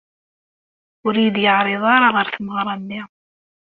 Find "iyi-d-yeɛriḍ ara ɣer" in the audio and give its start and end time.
1.17-2.27